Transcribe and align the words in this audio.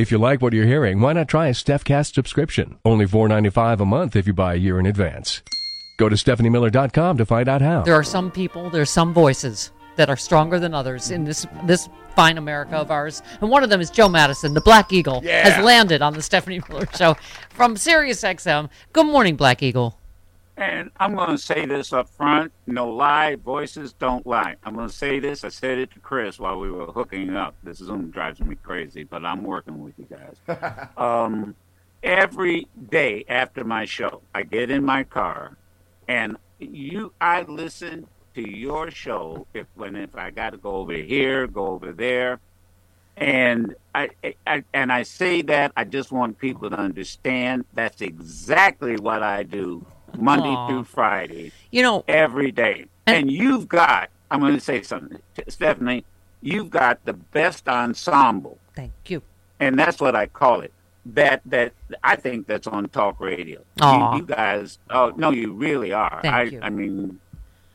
If 0.00 0.10
you 0.10 0.16
like 0.16 0.40
what 0.40 0.54
you're 0.54 0.64
hearing, 0.64 1.02
why 1.02 1.12
not 1.12 1.28
try 1.28 1.48
a 1.48 1.52
StephCast 1.52 2.14
subscription? 2.14 2.78
Only 2.86 3.04
$4.95 3.04 3.80
a 3.80 3.84
month 3.84 4.16
if 4.16 4.26
you 4.26 4.32
buy 4.32 4.54
a 4.54 4.56
year 4.56 4.80
in 4.80 4.86
advance. 4.86 5.42
Go 5.98 6.08
to 6.08 6.16
StephanieMiller.com 6.16 7.18
to 7.18 7.26
find 7.26 7.50
out 7.50 7.60
how. 7.60 7.82
There 7.82 7.96
are 7.96 8.02
some 8.02 8.30
people, 8.30 8.70
there's 8.70 8.88
some 8.88 9.12
voices 9.12 9.72
that 9.96 10.08
are 10.08 10.16
stronger 10.16 10.58
than 10.58 10.72
others 10.72 11.10
in 11.10 11.24
this 11.24 11.46
this 11.66 11.90
fine 12.16 12.38
America 12.38 12.76
of 12.76 12.90
ours. 12.90 13.20
And 13.42 13.50
one 13.50 13.62
of 13.62 13.68
them 13.68 13.82
is 13.82 13.90
Joe 13.90 14.08
Madison, 14.08 14.54
the 14.54 14.62
Black 14.62 14.90
Eagle, 14.90 15.20
has 15.20 15.62
landed 15.62 16.00
on 16.00 16.14
the 16.14 16.22
Stephanie 16.22 16.62
Miller 16.70 16.86
Show 16.96 17.18
from 17.50 17.76
Sirius 17.76 18.22
XM. 18.22 18.70
Good 18.94 19.04
morning, 19.04 19.36
Black 19.36 19.62
Eagle. 19.62 19.99
And 20.60 20.90
I'm 21.00 21.14
going 21.14 21.30
to 21.30 21.38
say 21.38 21.64
this 21.64 21.90
up 21.90 22.10
front 22.10 22.52
no 22.66 22.86
lie, 22.86 23.36
voices 23.36 23.94
don't 23.94 24.26
lie. 24.26 24.56
I'm 24.62 24.74
going 24.74 24.88
to 24.88 24.94
say 24.94 25.18
this. 25.18 25.42
I 25.42 25.48
said 25.48 25.78
it 25.78 25.90
to 25.92 26.00
Chris 26.00 26.38
while 26.38 26.60
we 26.60 26.70
were 26.70 26.84
hooking 26.84 27.34
up. 27.34 27.54
This 27.62 27.78
Zoom 27.78 28.10
drives 28.10 28.40
me 28.40 28.56
crazy, 28.56 29.04
but 29.04 29.24
I'm 29.24 29.42
working 29.42 29.82
with 29.82 29.94
you 29.96 30.06
guys. 30.10 30.88
um, 30.98 31.54
every 32.02 32.68
day 32.90 33.24
after 33.26 33.64
my 33.64 33.86
show, 33.86 34.20
I 34.34 34.42
get 34.42 34.70
in 34.70 34.84
my 34.84 35.02
car 35.02 35.56
and 36.06 36.36
you, 36.58 37.14
I 37.22 37.40
listen 37.42 38.06
to 38.34 38.46
your 38.46 38.90
show 38.90 39.46
if 39.54 39.66
when 39.76 39.96
if 39.96 40.14
I 40.14 40.30
got 40.30 40.50
to 40.50 40.58
go 40.58 40.72
over 40.72 40.92
here, 40.92 41.46
go 41.46 41.68
over 41.68 41.92
there, 41.92 42.38
and 43.16 43.74
I, 43.94 44.10
I 44.46 44.64
and 44.74 44.92
I 44.92 45.04
say 45.04 45.40
that 45.42 45.72
I 45.76 45.84
just 45.84 46.12
want 46.12 46.38
people 46.38 46.68
to 46.70 46.76
understand 46.76 47.64
that's 47.72 48.02
exactly 48.02 48.96
what 48.96 49.22
I 49.22 49.42
do 49.42 49.86
Monday 50.18 50.48
Aw. 50.48 50.68
through 50.68 50.84
Friday, 50.84 51.52
You 51.70 51.82
know, 51.82 52.04
every 52.08 52.50
day. 52.52 52.86
And- 53.06 53.16
And 53.16 53.30
you've 53.30 53.68
got, 53.68 54.08
I'm 54.30 54.40
going 54.40 54.54
to 54.54 54.60
say 54.60 54.82
something, 54.82 55.18
Stephanie, 55.48 56.04
you've 56.42 56.70
got 56.70 57.04
the 57.04 57.12
best 57.14 57.68
ensemble, 57.68 58.58
thank 58.74 58.92
you. 59.06 59.22
and 59.58 59.78
that's 59.78 60.00
what 60.00 60.14
I 60.14 60.26
call 60.26 60.60
it. 60.60 60.72
That 61.06 61.40
that 61.46 61.72
I 62.04 62.16
think 62.16 62.46
that's 62.46 62.66
on 62.66 62.86
talk 62.90 63.20
radio. 63.20 63.60
You, 63.82 64.10
you 64.16 64.22
guys, 64.22 64.78
oh 64.90 65.12
no, 65.16 65.30
you 65.30 65.52
really 65.54 65.92
are. 65.94 66.20
Thank 66.22 66.34
I, 66.34 66.42
you. 66.42 66.60
I 66.62 66.68
mean, 66.68 67.18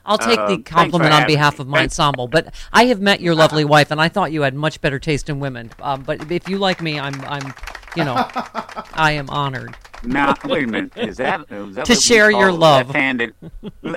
I'll 0.06 0.20
take 0.20 0.38
the 0.48 0.58
for 0.58 0.62
compliment 0.64 1.12
on 1.12 1.26
behalf 1.26 1.58
me. 1.58 1.64
of 1.64 1.68
my 1.68 1.80
Thanks. 1.80 2.00
ensemble, 2.00 2.28
but 2.28 2.54
I 2.72 2.86
have 2.86 3.02
met 3.02 3.22
your 3.22 3.34
lovely 3.34 3.66
wife, 3.66 3.90
and 3.90 4.00
I 4.00 4.10
thought 4.10 4.32
you 4.32 4.44
had 4.44 4.54
much 4.54 4.80
better 4.80 5.00
taste 5.00 5.28
in 5.28 5.40
women. 5.40 5.72
Um, 5.82 6.04
but 6.04 6.32
if 6.32 6.48
you 6.48 6.60
like 6.60 6.84
me, 6.84 7.00
I'm, 7.00 7.20
I'm, 7.22 7.52
you 7.96 8.04
know, 8.06 8.14
I 8.94 9.14
am 9.14 9.28
honored. 9.32 9.76
Now 10.08 10.34
wait 10.46 10.64
a 10.64 10.68
minute. 10.68 10.94
Is 10.98 11.18
that, 11.18 11.46
is 11.52 11.76
that 11.76 11.86
To 11.86 11.96
share 11.96 12.30
your 12.32 12.52
love. 12.52 12.88
left-handed? 12.88 13.34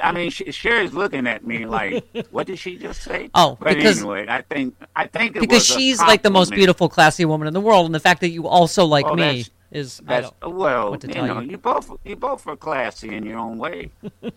I 0.03 0.13
mean, 0.13 0.31
Sh- 0.31 0.43
Sherry's 0.51 0.93
looking 0.93 1.27
at 1.27 1.47
me 1.47 1.67
like, 1.67 2.05
what 2.31 2.47
did 2.47 2.59
she 2.59 2.77
just 2.77 3.03
say? 3.03 3.31
Oh, 3.35 3.57
but 3.61 3.75
because- 3.77 3.99
anyway, 4.01 4.27
I 4.29 4.43
think 4.43 4.75
I 4.97 5.07
think 5.07 5.37
it 5.37 5.41
Because 5.41 5.65
she's 5.65 5.99
like 6.01 6.23
the 6.23 6.31
most 6.31 6.51
beautiful, 6.53 6.89
classy 6.89 7.25
woman 7.25 7.47
in 7.49 7.55
the 7.55 7.61
world, 7.61 7.87
and 7.87 7.95
the 7.95 8.01
fact 8.01 8.21
that 8.21 8.31
you 8.31 8.47
also 8.47 8.85
like 8.85 9.07
Oh, 9.07 9.15
me 9.15 9.45
is 9.71 10.01
That's 10.05 10.31
well, 10.43 10.91
what 10.93 11.01
to 11.03 11.09
you 11.09 11.13
tell 11.13 11.27
know, 11.27 11.41
you. 11.41 11.51
you 11.51 11.59
both 11.59 11.91
you 12.05 12.17
both 12.17 12.47
are 12.47 12.57
classy 12.57 13.15
in 13.15 13.25
your 13.25 13.39
own 13.39 13.59
way. 13.59 13.91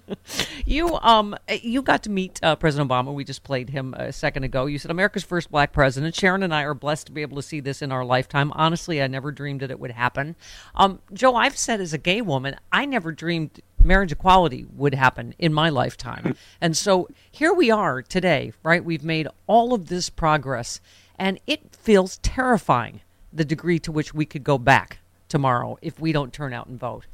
You 0.66 0.98
um 1.02 1.36
you 1.50 1.82
got 1.82 2.04
to 2.04 2.10
meet 2.10 2.40
uh, 2.44 2.56
President 2.56 2.90
Obama. 2.90 3.14
We 3.14 3.24
just 3.24 3.44
played 3.44 3.70
him 3.70 3.94
a 3.96 4.14
second 4.14 4.44
ago. 4.44 4.68
You 4.68 4.78
said 4.78 4.92
America's 4.92 5.24
first 5.24 5.52
black 5.52 5.74
president. 5.74 6.16
Sharon 6.16 6.44
and 6.44 6.54
I 6.54 6.64
are 6.64 6.74
blessed 6.74 7.08
to 7.08 7.12
be 7.12 7.22
able 7.22 7.36
to 7.38 7.42
see 7.42 7.60
this 7.60 7.82
in 7.82 7.92
our 7.92 8.06
lifetime. 8.06 8.52
Honestly, 8.54 9.02
I 9.02 9.08
never 9.08 9.32
dreamed 9.32 9.62
that 9.62 9.72
it 9.72 9.80
would 9.80 9.92
happen. 9.92 10.36
Um, 10.76 11.00
Joe, 11.14 11.36
I've 11.36 11.58
said 11.58 11.82
as 11.82 11.94
a 11.94 11.98
gay 11.98 12.22
woman, 12.22 12.56
I 12.72 12.86
never 12.86 13.12
dreamed 13.12 13.62
marriage 13.84 14.12
equality 14.12 14.66
would 14.76 14.94
happen 14.94 15.34
in 15.40 15.54
my 15.54 15.70
lifetime. 15.70 16.36
and 16.62 16.78
so 16.78 17.10
here 17.30 17.54
we 17.54 17.72
are 17.72 18.02
today, 18.02 18.54
right? 18.64 18.86
We've 18.86 19.04
made 19.04 19.28
all 19.48 19.74
of 19.74 19.88
this 19.88 20.10
progress, 20.10 20.80
and 21.18 21.40
it 21.48 21.76
feels 21.76 22.18
terrifying 22.18 23.02
the 23.34 23.46
degree 23.46 23.80
to 23.80 23.92
which 23.92 24.14
we 24.14 24.26
could 24.26 24.44
go 24.44 24.58
back 24.58 25.00
tomorrow 25.32 25.78
if 25.82 26.00
we 26.00 26.12
don't 26.12 26.32
turn 26.32 26.54
out 26.54 26.68
and 26.68 26.80
vote. 26.80 27.06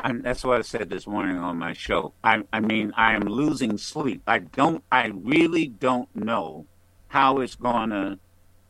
I'm, 0.00 0.22
that's 0.22 0.44
what 0.44 0.58
I 0.58 0.62
said 0.62 0.90
this 0.90 1.06
morning 1.06 1.38
on 1.38 1.56
my 1.58 1.72
show. 1.72 2.12
I, 2.24 2.42
I 2.52 2.60
mean, 2.60 2.92
I 2.96 3.14
am 3.14 3.22
losing 3.22 3.78
sleep. 3.78 4.22
I 4.26 4.38
don't. 4.40 4.82
I 4.90 5.06
really 5.14 5.68
don't 5.68 6.14
know 6.14 6.66
how 7.08 7.38
it's 7.40 7.54
gonna 7.54 8.18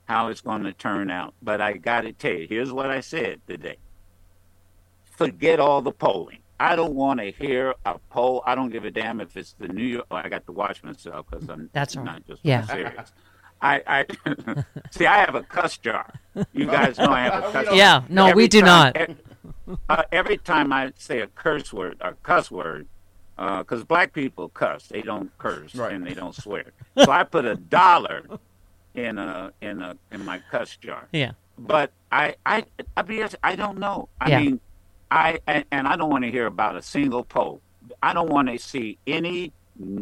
how 0.04 0.28
it's 0.28 0.40
gonna 0.40 0.72
turn 0.72 1.10
out. 1.10 1.34
But 1.42 1.60
I 1.60 1.74
got 1.74 2.02
to 2.02 2.12
tell 2.12 2.32
you, 2.32 2.46
here's 2.48 2.72
what 2.72 2.90
I 2.90 3.00
said 3.00 3.40
today. 3.48 3.78
Forget 5.04 5.58
all 5.58 5.82
the 5.82 5.92
polling. 5.92 6.38
I 6.60 6.76
don't 6.76 6.94
want 6.94 7.20
to 7.20 7.30
hear 7.32 7.74
a 7.84 7.98
poll. 8.10 8.42
I 8.46 8.54
don't 8.54 8.70
give 8.70 8.84
a 8.84 8.90
damn 8.90 9.20
if 9.20 9.36
it's 9.36 9.54
the 9.58 9.68
New 9.68 9.84
York. 9.84 10.06
Oh, 10.10 10.16
I 10.16 10.28
got 10.28 10.46
to 10.46 10.52
watch 10.52 10.82
myself 10.84 11.26
because 11.30 11.48
I'm 11.48 11.70
That's 11.72 11.96
not 11.96 12.06
right. 12.06 12.26
just 12.26 12.40
Yeah. 12.44 12.64
serious. 12.66 13.12
I, 13.60 13.82
I 13.86 14.64
see. 14.90 15.06
I 15.06 15.18
have 15.18 15.34
a 15.34 15.42
cuss 15.42 15.78
jar. 15.78 16.12
You 16.52 16.66
guys 16.66 16.98
know 16.98 17.10
I 17.10 17.20
have 17.22 17.44
a 17.44 17.52
cuss 17.52 17.64
jar. 17.66 17.74
Yeah, 17.74 18.02
no, 18.08 18.32
we 18.32 18.48
do 18.48 18.60
time- 18.60 18.92
not. 18.96 19.78
uh, 19.88 20.02
every 20.12 20.36
time 20.38 20.72
I 20.72 20.92
say 20.96 21.20
a 21.20 21.26
curse 21.28 21.72
word, 21.72 21.96
a 22.00 22.12
cuss 22.22 22.50
word, 22.50 22.86
because 23.36 23.84
black 23.84 24.12
people 24.12 24.48
cuss, 24.50 24.86
they 24.88 25.02
don't 25.02 25.36
curse 25.38 25.74
Right. 25.74 25.92
and 25.92 26.06
they 26.06 26.14
don't 26.14 26.34
swear. 26.34 26.64
So 27.02 27.10
I 27.10 27.24
put 27.24 27.44
a 27.44 27.56
dollar 27.56 28.22
in 28.94 29.18
a 29.18 29.52
in 29.60 29.82
a 29.82 29.96
in 30.12 30.24
my 30.24 30.40
cuss 30.50 30.76
jar. 30.76 31.08
Yeah. 31.12 31.32
But 31.58 31.90
I 32.12 32.34
I 32.44 32.64
I 32.96 33.02
be 33.02 33.20
honest, 33.20 33.36
I 33.42 33.56
don't 33.56 33.78
know. 33.78 34.08
I 34.20 34.30
Yeah. 34.30 34.40
mean, 34.40 34.60
I 35.10 35.38
and, 35.46 35.64
and 35.70 35.88
I 35.88 35.96
don't 35.96 36.10
want 36.10 36.24
to 36.24 36.30
hear 36.30 36.46
about 36.46 36.76
a 36.76 36.82
single 36.82 37.24
poll. 37.24 37.60
I 38.02 38.12
don't 38.12 38.28
want 38.30 38.48
to 38.48 38.58
see 38.58 38.98
any 39.06 39.52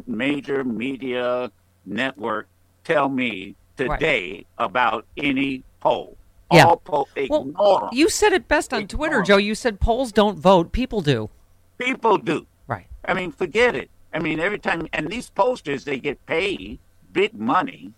major 0.06 0.64
media 0.64 1.50
network 1.86 2.48
tell 2.84 3.06
oh, 3.06 3.08
me 3.08 3.56
today 3.76 4.46
about 4.58 5.06
any 5.16 5.64
poll. 5.80 6.16
Yeah. 6.52 6.66
All 6.66 6.76
poll, 6.76 7.08
ignore 7.16 7.52
Well, 7.58 7.84
'em. 7.84 7.88
you 7.92 8.08
said 8.08 8.32
it 8.32 8.46
best 8.46 8.72
on 8.72 8.86
Twitter, 8.86 9.20
Ignore 9.20 9.24
Joe. 9.24 9.36
You 9.38 9.54
said 9.54 9.80
polls 9.80 10.12
don't 10.12 10.38
vote, 10.38 10.72
people 10.72 11.00
do. 11.00 11.30
People 11.78 12.18
do. 12.18 12.46
Right. 12.68 12.86
I 13.04 13.14
mean, 13.14 13.32
forget 13.32 13.74
it. 13.74 13.90
I 14.12 14.20
mean, 14.20 14.38
every 14.38 14.58
time, 14.58 14.86
and 14.92 15.08
these 15.08 15.30
posters, 15.30 15.84
they 15.84 15.98
get 15.98 16.24
paid 16.26 16.78
big 17.12 17.34
money, 17.34 17.92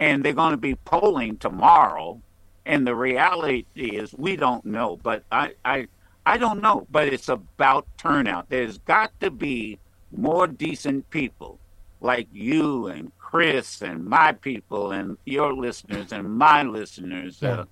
and 0.00 0.24
they're 0.24 0.32
going 0.32 0.50
to 0.50 0.56
be 0.56 0.74
polling 0.74 1.36
tomorrow. 1.36 2.20
And 2.66 2.86
the 2.86 2.94
reality 2.96 3.66
is, 3.76 4.12
we 4.14 4.34
don't 4.34 4.64
know. 4.64 4.96
But 4.96 5.22
I, 5.30 5.52
I, 5.64 5.86
I 6.26 6.38
don't 6.38 6.60
know. 6.60 6.86
But 6.90 7.08
it's 7.08 7.28
about 7.28 7.86
turnout. 7.98 8.48
There's 8.48 8.78
got 8.78 9.12
to 9.20 9.30
be 9.30 9.78
more 10.10 10.46
decent 10.46 11.08
people 11.10 11.58
like 12.00 12.26
you 12.32 12.88
and 12.88 13.12
Chris 13.34 13.82
and 13.82 14.04
my 14.04 14.30
people 14.30 14.92
and 14.92 15.18
your 15.24 15.52
listeners 15.52 16.12
and 16.12 16.38
my 16.38 16.62
listeners. 16.62 17.42
Uh, 17.42 17.64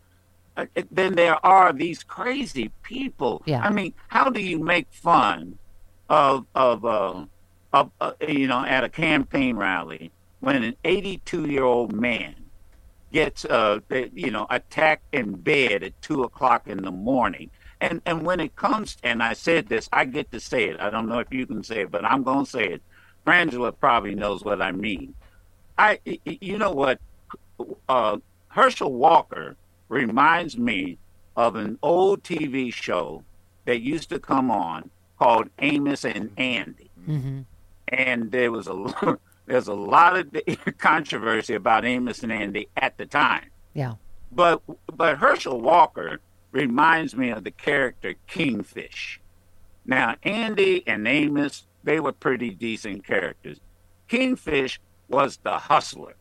uh, 0.57 0.67
then 0.91 1.15
there 1.15 1.39
are 1.47 1.73
these 1.73 2.03
crazy 2.03 2.73
people. 2.83 3.41
Yeah. 3.47 3.61
I 3.61 3.71
mean, 3.71 3.95
how 4.09 4.29
do 4.29 4.41
you 4.41 4.59
make 4.59 4.89
fun 4.91 5.57
of 6.09 6.47
of 6.57 6.85
uh, 6.85 7.27
uh, 7.73 7.85
uh, 8.01 8.13
you 8.27 8.49
know, 8.49 8.65
at 8.65 8.83
a 8.83 8.89
campaign 8.89 9.55
rally 9.55 10.11
when 10.41 10.65
an 10.65 10.77
82 10.83 11.49
year 11.49 11.63
old 11.63 11.93
man 11.93 12.35
gets, 13.13 13.45
uh, 13.45 13.79
you 14.13 14.33
know, 14.33 14.49
attacked 14.51 15.15
in 15.15 15.37
bed 15.37 15.85
at 15.85 16.03
two 16.03 16.25
o'clock 16.25 16.67
in 16.67 16.83
the 16.83 16.91
morning. 16.91 17.53
And 17.81 18.03
and 18.05 18.27
when 18.27 18.41
it 18.41 18.57
comes, 18.57 18.97
and 19.05 19.23
I 19.23 19.35
said 19.35 19.69
this, 19.69 19.89
I 19.93 20.07
get 20.07 20.33
to 20.33 20.41
say 20.41 20.71
it. 20.71 20.81
I 20.81 20.91
don't 20.91 21.09
know 21.09 21.21
if 21.21 21.33
you 21.33 21.47
can 21.47 21.63
say 21.63 21.83
it, 21.83 21.93
but 21.93 22.05
I'm 22.05 22.25
going 22.25 22.47
to 22.47 22.51
say 22.51 22.65
it. 22.67 22.83
Frangela 23.25 23.73
probably 23.79 24.17
knows 24.17 24.43
what 24.43 24.61
I 24.61 24.73
mean. 24.73 25.15
I, 25.83 25.99
you 26.25 26.59
know 26.59 26.71
what, 26.71 27.01
uh, 27.89 28.19
Herschel 28.49 28.93
Walker 28.93 29.57
reminds 29.89 30.57
me 30.57 30.99
of 31.37 31.57
an 31.57 31.77
old 31.83 32.23
TV 32.23 32.73
show 32.73 33.25
that 33.65 33.81
used 33.81 34.09
to 34.11 34.21
come 34.21 34.49
on 34.49 34.91
called 35.19 35.49
Amos 35.59 36.05
and 36.05 36.31
Andy. 36.37 36.89
Mm-hmm. 37.09 37.41
And 37.89 38.31
there 38.31 38.53
was 38.53 38.69
a 38.69 39.19
there's 39.47 39.67
a 39.67 39.75
lot 39.75 40.17
of 40.17 40.37
controversy 40.79 41.55
about 41.55 41.85
Amos 41.85 42.23
and 42.23 42.31
Andy 42.31 42.69
at 42.77 42.97
the 42.97 43.07
time. 43.07 43.51
Yeah. 43.75 43.95
But 44.31 44.63
but 44.87 45.19
Herschel 45.19 45.61
Walker 45.61 46.21
reminds 46.53 47.17
me 47.17 47.31
of 47.31 47.43
the 47.43 47.51
character 47.51 48.15
Kingfish. 48.29 49.21
Now 49.85 50.15
Andy 50.23 50.87
and 50.87 51.09
Amos, 51.09 51.67
they 51.83 51.99
were 51.99 52.13
pretty 52.13 52.51
decent 52.51 53.05
characters. 53.05 53.59
Kingfish 54.07 54.79
was 55.13 55.39
the 55.43 55.59
hustler. 55.59 56.15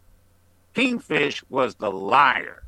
Kingfish 0.73 1.43
was 1.49 1.75
the 1.75 1.91
liar. 1.91 2.63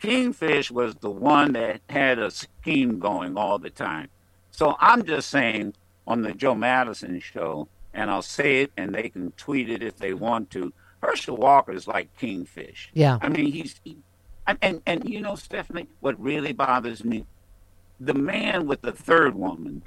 Kingfish 0.00 0.70
was 0.70 0.94
the 0.96 1.10
one 1.10 1.54
that 1.54 1.80
had 1.88 2.18
a 2.18 2.30
scheme 2.30 2.98
going 2.98 3.36
all 3.36 3.58
the 3.58 3.70
time. 3.70 4.08
So 4.50 4.76
I'm 4.78 5.04
just 5.04 5.30
saying 5.30 5.74
on 6.06 6.22
the 6.22 6.32
Joe 6.32 6.54
Madison 6.54 7.18
show, 7.20 7.68
and 7.92 8.10
I'll 8.10 8.22
say 8.22 8.62
it, 8.62 8.72
and 8.76 8.94
they 8.94 9.08
can 9.08 9.32
tweet 9.32 9.70
it 9.70 9.82
if 9.82 9.96
they 9.96 10.14
want 10.14 10.50
to. 10.50 10.72
Herschel 11.00 11.36
Walker 11.36 11.72
is 11.72 11.86
like 11.86 12.16
Kingfish. 12.16 12.90
Yeah. 12.92 13.18
I 13.20 13.28
mean, 13.28 13.52
he's 13.52 13.80
he, 13.84 13.98
and, 14.46 14.58
and 14.62 14.82
and 14.86 15.08
you 15.08 15.20
know, 15.20 15.36
Stephanie, 15.36 15.88
what 16.00 16.20
really 16.20 16.52
bothers 16.52 17.04
me, 17.04 17.26
the 18.00 18.14
man 18.14 18.66
with 18.66 18.82
the 18.82 18.92
third 18.92 19.34
woman 19.34 19.82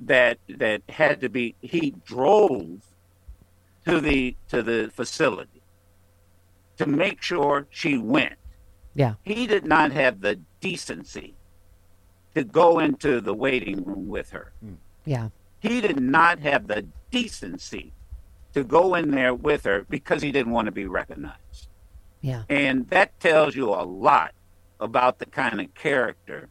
that 0.00 0.38
that 0.48 0.82
had 0.88 1.20
to 1.20 1.28
be 1.28 1.54
he 1.60 1.94
drove 2.04 2.82
to 3.86 4.00
the 4.00 4.36
to 4.48 4.62
the 4.62 4.90
facility 4.92 5.62
to 6.76 6.86
make 6.86 7.22
sure 7.22 7.66
she 7.70 7.98
went. 7.98 8.34
Yeah. 8.94 9.14
He 9.22 9.46
did 9.46 9.64
not 9.64 9.92
have 9.92 10.20
the 10.20 10.40
decency 10.60 11.34
to 12.34 12.44
go 12.44 12.78
into 12.78 13.20
the 13.20 13.34
waiting 13.34 13.84
room 13.84 14.08
with 14.08 14.30
her. 14.30 14.52
Yeah. 15.04 15.28
He 15.60 15.80
did 15.80 16.00
not 16.00 16.40
have 16.40 16.66
the 16.66 16.86
decency 17.10 17.92
to 18.54 18.64
go 18.64 18.94
in 18.94 19.10
there 19.10 19.34
with 19.34 19.64
her 19.64 19.86
because 19.88 20.22
he 20.22 20.32
didn't 20.32 20.52
want 20.52 20.66
to 20.66 20.72
be 20.72 20.86
recognized. 20.86 21.68
Yeah. 22.20 22.42
And 22.48 22.88
that 22.88 23.18
tells 23.20 23.54
you 23.56 23.70
a 23.70 23.84
lot 23.84 24.32
about 24.80 25.18
the 25.18 25.26
kind 25.26 25.60
of 25.60 25.72
character 25.74 26.48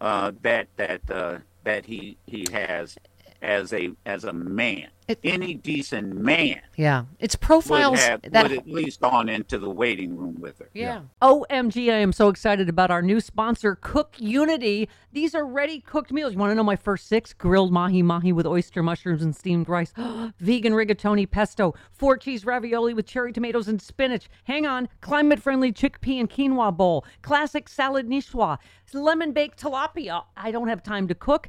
uh, 0.00 0.32
that 0.42 0.68
that 0.76 1.10
uh, 1.10 1.38
that 1.64 1.84
he 1.84 2.16
he 2.26 2.46
has 2.52 2.96
as 3.42 3.72
a 3.72 3.90
as 4.06 4.24
a 4.24 4.32
man. 4.32 4.88
It- 5.08 5.20
Any 5.24 5.54
decent 5.54 6.14
man 6.14 6.60
Yeah. 6.76 7.04
It's 7.18 7.34
would 7.34 7.40
profiles 7.40 7.98
have 8.00 8.20
that 8.30 8.42
would 8.42 8.58
at 8.58 8.68
least 8.68 9.00
gone 9.00 9.28
into 9.30 9.58
the 9.58 9.70
waiting 9.70 10.16
room 10.16 10.36
with 10.38 10.58
her. 10.58 10.68
Yeah. 10.74 11.00
OMG, 11.22 11.90
I 11.90 11.96
am 11.96 12.12
so 12.12 12.28
excited 12.28 12.68
about 12.68 12.90
our 12.90 13.00
new 13.02 13.20
sponsor, 13.20 13.74
Cook 13.74 14.14
Unity. 14.18 14.88
These 15.12 15.34
are 15.34 15.46
ready 15.46 15.80
cooked 15.80 16.12
meals. 16.12 16.32
You 16.34 16.38
want 16.38 16.50
to 16.50 16.54
know 16.54 16.62
my 16.62 16.76
first 16.76 17.08
six? 17.08 17.32
Grilled 17.32 17.72
mahi 17.72 18.02
mahi 18.02 18.32
with 18.32 18.46
oyster 18.46 18.82
mushrooms 18.82 19.22
and 19.22 19.34
steamed 19.34 19.68
rice, 19.68 19.92
vegan 20.38 20.74
rigatoni 20.74 21.28
pesto, 21.28 21.74
four 21.90 22.18
cheese 22.18 22.44
ravioli 22.44 22.92
with 22.92 23.06
cherry 23.06 23.32
tomatoes 23.32 23.66
and 23.66 23.80
spinach. 23.80 24.28
Hang 24.44 24.66
on, 24.66 24.88
climate 25.00 25.40
friendly 25.40 25.72
chickpea 25.72 26.20
and 26.20 26.28
quinoa 26.30 26.76
bowl, 26.76 27.04
classic 27.22 27.68
salad 27.68 28.06
niçoise, 28.08 28.58
lemon 28.92 29.32
baked 29.32 29.60
tilapia. 29.60 30.24
I 30.36 30.50
don't 30.50 30.68
have 30.68 30.82
time 30.82 31.08
to 31.08 31.14
cook. 31.14 31.48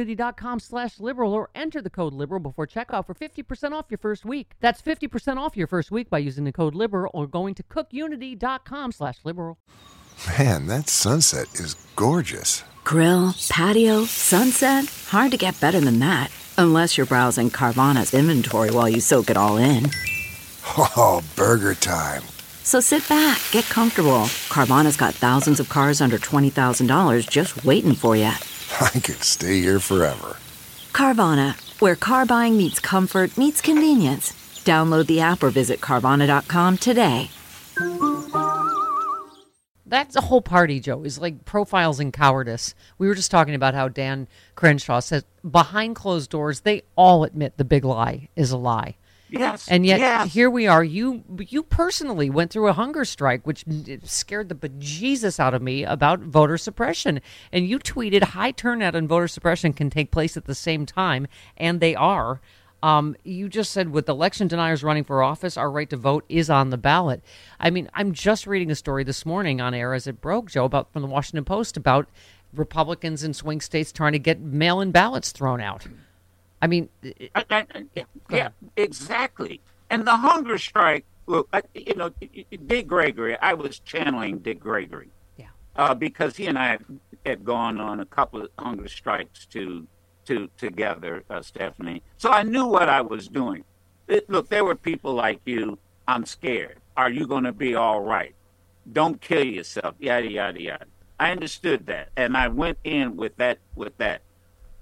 cookunity.com 0.05 0.59
slash 0.59 0.99
liberal 0.99 1.33
or 1.33 1.49
enter 1.55 1.81
the 1.81 1.89
code 1.89 2.13
liberal 2.13 2.39
before 2.39 2.67
checkout 2.67 3.05
for 3.05 3.13
50% 3.13 3.71
off 3.71 3.85
your 3.89 3.97
first 3.97 4.25
week. 4.25 4.53
That's 4.59 4.81
50% 4.81 5.37
off 5.37 5.57
your 5.57 5.67
first 5.67 5.91
week 5.91 6.09
by 6.09 6.19
using 6.19 6.43
the 6.43 6.51
code 6.51 6.75
liberal 6.75 7.11
or 7.13 7.27
going 7.27 7.55
to 7.55 7.63
cookunity.com 7.63 8.91
slash 8.91 9.17
liberal. 9.23 9.57
Man, 10.37 10.67
that 10.67 10.89
sunset 10.89 11.47
is 11.55 11.75
gorgeous. 11.95 12.63
Grill, 12.83 13.33
patio, 13.49 14.05
sunset. 14.05 14.85
Hard 15.07 15.31
to 15.31 15.37
get 15.37 15.59
better 15.61 15.79
than 15.79 15.99
that. 15.99 16.31
Unless 16.57 16.97
you're 16.97 17.07
browsing 17.07 17.49
Carvana's 17.49 18.13
inventory 18.13 18.71
while 18.71 18.89
you 18.89 18.99
soak 18.99 19.29
it 19.29 19.37
all 19.37 19.57
in. 19.57 19.89
Oh, 20.77 21.21
burger 21.35 21.73
time. 21.73 22.21
So 22.63 22.79
sit 22.79 23.07
back, 23.09 23.41
get 23.51 23.65
comfortable. 23.65 24.25
Carvana's 24.49 24.95
got 24.95 25.13
thousands 25.13 25.59
of 25.59 25.69
cars 25.69 26.01
under 26.01 26.17
$20,000 26.17 27.29
just 27.29 27.65
waiting 27.65 27.95
for 27.95 28.15
you. 28.15 28.31
I 28.81 28.99
could 28.99 29.23
stay 29.23 29.59
here 29.59 29.79
forever. 29.79 30.37
Carvana, 30.93 31.55
where 31.81 31.95
car 31.95 32.25
buying 32.25 32.57
meets 32.57 32.79
comfort, 32.79 33.37
meets 33.37 33.61
convenience. 33.61 34.33
Download 34.63 35.07
the 35.07 35.19
app 35.21 35.43
or 35.43 35.49
visit 35.49 35.81
Carvana.com 35.81 36.77
today. 36.77 37.29
That's 39.85 40.15
a 40.15 40.21
whole 40.21 40.41
party, 40.41 40.79
Joe, 40.79 41.03
is 41.03 41.19
like 41.19 41.43
profiles 41.43 41.99
in 41.99 42.13
cowardice. 42.13 42.73
We 42.97 43.07
were 43.07 43.15
just 43.15 43.29
talking 43.29 43.55
about 43.55 43.73
how 43.73 43.89
Dan 43.89 44.29
Crenshaw 44.55 45.01
says 45.01 45.25
behind 45.49 45.97
closed 45.97 46.29
doors, 46.29 46.61
they 46.61 46.83
all 46.95 47.25
admit 47.25 47.57
the 47.57 47.65
big 47.65 47.83
lie 47.83 48.29
is 48.37 48.51
a 48.51 48.57
lie. 48.57 48.95
Yes. 49.31 49.67
And 49.69 49.85
yet 49.85 49.99
yes. 49.99 50.33
here 50.33 50.49
we 50.49 50.67
are. 50.67 50.83
You 50.83 51.23
you 51.47 51.63
personally 51.63 52.29
went 52.29 52.51
through 52.51 52.67
a 52.67 52.73
hunger 52.73 53.05
strike, 53.05 53.47
which 53.47 53.63
scared 54.03 54.49
the 54.49 54.55
bejesus 54.55 55.39
out 55.39 55.53
of 55.53 55.61
me 55.61 55.83
about 55.83 56.19
voter 56.19 56.57
suppression. 56.57 57.21
And 57.51 57.67
you 57.67 57.79
tweeted 57.79 58.23
high 58.23 58.51
turnout 58.51 58.95
and 58.95 59.07
voter 59.07 59.29
suppression 59.29 59.73
can 59.73 59.89
take 59.89 60.11
place 60.11 60.35
at 60.35 60.45
the 60.45 60.55
same 60.55 60.85
time, 60.85 61.27
and 61.57 61.79
they 61.79 61.95
are. 61.95 62.41
Um, 62.83 63.15
you 63.23 63.47
just 63.47 63.71
said 63.71 63.91
with 63.91 64.09
election 64.09 64.47
deniers 64.47 64.83
running 64.83 65.03
for 65.03 65.21
office, 65.21 65.55
our 65.55 65.69
right 65.69 65.89
to 65.91 65.97
vote 65.97 66.25
is 66.27 66.49
on 66.49 66.71
the 66.71 66.77
ballot. 66.77 67.23
I 67.59 67.69
mean, 67.69 67.89
I'm 67.93 68.11
just 68.11 68.47
reading 68.47 68.71
a 68.71 68.75
story 68.75 69.03
this 69.03 69.25
morning 69.25 69.61
on 69.61 69.73
air 69.73 69.93
as 69.93 70.07
it 70.07 70.19
broke, 70.19 70.49
Joe, 70.49 70.65
about 70.65 70.91
from 70.91 71.03
the 71.03 71.07
Washington 71.07 71.45
Post 71.45 71.77
about 71.77 72.09
Republicans 72.53 73.23
in 73.23 73.33
swing 73.33 73.61
states 73.61 73.91
trying 73.91 74.13
to 74.13 74.19
get 74.19 74.41
mail-in 74.41 74.91
ballots 74.91 75.31
thrown 75.31 75.61
out. 75.61 75.87
I 76.61 76.67
mean, 76.67 76.89
I- 77.35 77.45
I- 77.49 77.67
I- 77.75 78.05
yeah, 78.29 78.49
exactly. 78.77 79.61
And 79.89 80.05
the 80.05 80.15
hunger 80.15 80.57
strike. 80.57 81.05
Look, 81.27 81.47
I, 81.53 81.61
you 81.73 81.95
know, 81.95 82.11
Dick 82.65 82.87
Gregory. 82.87 83.37
I 83.37 83.53
was 83.53 83.79
channeling 83.79 84.39
Dick 84.39 84.59
Gregory. 84.59 85.09
Yeah. 85.37 85.47
Uh, 85.75 85.93
because 85.93 86.35
he 86.35 86.47
and 86.47 86.57
I 86.57 86.67
had, 86.67 86.85
had 87.25 87.45
gone 87.45 87.79
on 87.79 87.99
a 87.99 88.05
couple 88.05 88.41
of 88.41 88.49
hunger 88.59 88.87
strikes 88.87 89.45
to 89.47 89.87
to 90.25 90.49
together, 90.57 91.23
uh, 91.31 91.41
Stephanie. 91.41 92.03
So 92.17 92.29
I 92.31 92.43
knew 92.43 92.65
what 92.67 92.89
I 92.89 93.01
was 93.01 93.27
doing. 93.27 93.63
It, 94.07 94.29
look, 94.29 94.49
there 94.49 94.63
were 94.63 94.75
people 94.75 95.13
like 95.13 95.39
you. 95.45 95.79
I'm 96.07 96.25
scared. 96.25 96.77
Are 96.95 97.09
you 97.09 97.25
going 97.25 97.45
to 97.45 97.51
be 97.53 97.73
all 97.75 98.01
right? 98.01 98.35
Don't 98.91 99.19
kill 99.19 99.43
yourself. 99.43 99.95
Yada 99.99 100.29
yada 100.29 100.61
yada. 100.61 100.85
I 101.19 101.31
understood 101.31 101.85
that, 101.87 102.09
and 102.17 102.35
I 102.35 102.47
went 102.49 102.77
in 102.83 103.15
with 103.15 103.35
that 103.37 103.59
with 103.75 103.95
that 103.97 104.21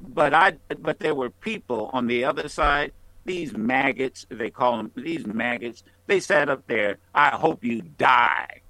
but 0.02 0.34
I 0.34 0.54
but 0.80 1.00
there 1.00 1.16
were 1.16 1.30
people 1.30 1.90
on 1.94 2.08
the 2.08 2.26
other 2.26 2.50
side. 2.50 2.92
These 3.26 3.56
maggots, 3.56 4.26
they 4.30 4.50
call 4.50 4.78
them 4.78 4.92
these 4.96 5.28
maggots. 5.28 5.84
They 6.08 6.20
sat 6.20 6.50
up 6.50 6.66
there. 6.68 6.98
I 7.14 7.30
hope 7.30 7.64
you 7.64 7.82
die. 7.82 8.62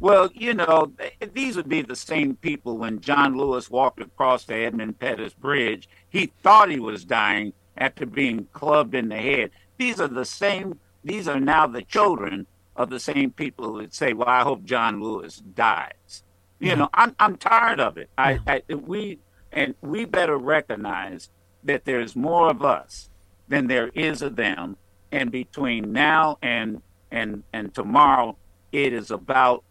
Well, 0.00 0.30
you 0.34 0.52
know, 0.52 0.92
these 1.32 1.56
would 1.56 1.68
be 1.68 1.82
the 1.82 1.94
same 1.94 2.34
people 2.34 2.76
when 2.76 3.00
John 3.00 3.38
Lewis 3.38 3.70
walked 3.70 4.00
across 4.00 4.44
the 4.44 4.56
Edmund 4.56 4.98
Pettus 4.98 5.32
Bridge. 5.32 5.88
He 6.10 6.32
thought 6.42 6.70
he 6.70 6.80
was 6.80 7.04
dying 7.04 7.52
after 7.76 8.04
being 8.04 8.48
clubbed 8.52 8.96
in 8.96 9.08
the 9.08 9.16
head. 9.16 9.52
These 9.78 10.00
are 10.00 10.08
the 10.08 10.24
same. 10.24 10.80
These 11.04 11.28
are 11.28 11.38
now 11.38 11.68
the 11.68 11.82
children 11.82 12.46
of 12.74 12.90
the 12.90 13.00
same 13.00 13.30
people 13.30 13.74
that 13.74 13.94
say, 13.94 14.12
"Well, 14.12 14.28
I 14.28 14.42
hope 14.42 14.64
John 14.64 15.00
Lewis 15.00 15.36
dies." 15.36 16.24
You 16.58 16.70
mm-hmm. 16.70 16.80
know, 16.80 16.88
I'm 16.94 17.14
I'm 17.18 17.36
tired 17.36 17.80
of 17.80 17.96
it. 17.96 18.10
I, 18.18 18.40
I 18.46 18.74
we 18.74 19.20
and 19.52 19.74
we 19.80 20.04
better 20.04 20.36
recognize 20.36 21.30
that 21.64 21.84
there's 21.84 22.16
more 22.16 22.50
of 22.50 22.62
us 22.64 23.10
than 23.48 23.66
there 23.66 23.88
is 23.88 24.22
of 24.22 24.36
them. 24.36 24.76
And 25.10 25.30
between 25.30 25.92
now 25.92 26.38
and 26.42 26.80
and 27.10 27.42
and 27.52 27.74
tomorrow, 27.74 28.36
it 28.72 28.92
is 28.92 29.10
about 29.10 29.62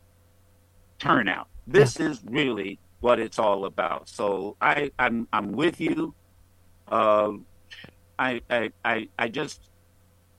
turnout. 1.00 1.48
This 1.66 2.00
is 2.00 2.22
really 2.26 2.80
what 3.00 3.20
it's 3.20 3.40
all 3.40 3.66
about. 3.66 4.08
So 4.08 4.56
I 4.62 4.92
I'm 5.00 5.28
I'm 5.34 5.52
with 5.54 5.82
you. 5.82 6.14
Uh, 6.88 7.32
I, 8.20 8.42
I 8.50 8.72
I 8.86 9.08
I 9.18 9.28
just 9.30 9.70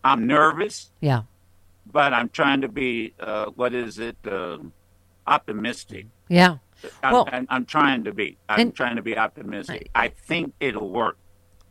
I'm 0.04 0.26
nervous. 0.26 0.92
Yeah. 1.00 1.22
But 1.90 2.14
I'm 2.14 2.28
trying 2.28 2.60
to 2.60 2.68
be 2.68 3.14
uh, 3.18 3.46
what 3.56 3.74
is 3.74 3.98
it? 3.98 4.16
Uh, 4.24 4.58
optimistic. 5.26 6.06
Yeah. 6.28 6.58
I'm, 7.02 7.12
well, 7.12 7.28
I'm, 7.30 7.46
I'm, 7.50 7.64
trying 7.64 8.04
to 8.04 8.12
be. 8.12 8.38
I'm 8.48 8.60
and, 8.60 8.74
trying 8.74 8.96
to 8.96 9.02
be 9.02 9.16
optimistic. 9.16 9.90
I 9.94 10.08
think 10.08 10.54
it'll 10.60 10.88
work. 10.88 11.18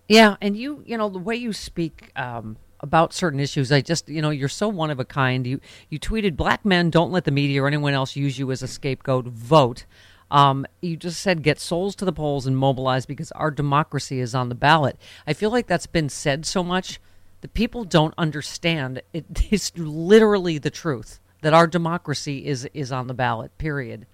Yeah, 0.07 0.35
and 0.41 0.57
you, 0.57 0.83
you 0.85 0.97
know, 0.97 1.09
the 1.09 1.19
way 1.19 1.35
you 1.35 1.53
speak 1.53 2.11
um, 2.15 2.57
about 2.81 3.13
certain 3.13 3.39
issues, 3.39 3.71
I 3.71 3.81
just, 3.81 4.09
you 4.09 4.21
know, 4.21 4.29
you're 4.29 4.49
so 4.49 4.67
one 4.67 4.91
of 4.91 4.99
a 4.99 5.05
kind. 5.05 5.47
You 5.47 5.59
you 5.89 5.99
tweeted, 5.99 6.35
"Black 6.35 6.65
men 6.65 6.89
don't 6.89 7.11
let 7.11 7.25
the 7.25 7.31
media 7.31 7.63
or 7.63 7.67
anyone 7.67 7.93
else 7.93 8.15
use 8.15 8.37
you 8.37 8.51
as 8.51 8.61
a 8.61 8.67
scapegoat. 8.67 9.25
Vote." 9.25 9.85
Um, 10.31 10.65
you 10.81 10.95
just 10.95 11.19
said 11.19 11.43
get 11.43 11.59
souls 11.59 11.93
to 11.97 12.05
the 12.05 12.13
polls 12.13 12.47
and 12.47 12.57
mobilize 12.57 13.05
because 13.05 13.33
our 13.33 13.51
democracy 13.51 14.21
is 14.21 14.33
on 14.33 14.47
the 14.47 14.55
ballot. 14.55 14.97
I 15.27 15.33
feel 15.33 15.49
like 15.49 15.67
that's 15.67 15.87
been 15.87 16.07
said 16.07 16.45
so 16.45 16.63
much 16.63 17.01
that 17.41 17.53
people 17.53 17.83
don't 17.83 18.13
understand. 18.17 19.01
It 19.13 19.25
is 19.51 19.71
literally 19.77 20.57
the 20.57 20.69
truth 20.69 21.19
that 21.41 21.53
our 21.53 21.67
democracy 21.67 22.45
is 22.45 22.65
is 22.73 22.91
on 22.91 23.07
the 23.07 23.13
ballot. 23.13 23.57
Period. 23.57 24.07